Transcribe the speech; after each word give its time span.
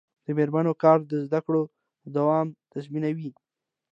د 0.25 0.27
میرمنو 0.37 0.73
کار 0.83 0.97
د 1.11 1.13
زدکړو 1.27 1.61
دوام 2.15 2.47
تضمینوي. 2.71 3.29